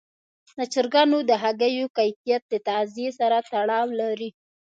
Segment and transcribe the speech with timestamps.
[0.57, 4.29] د چرګانو د هګیو کیفیت د تغذیې سره تړاو لري.